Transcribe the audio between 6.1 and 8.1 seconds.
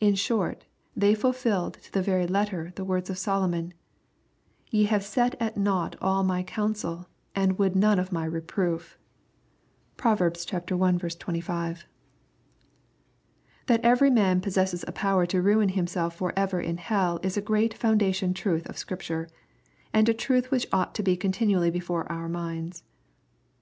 my counsel and would none of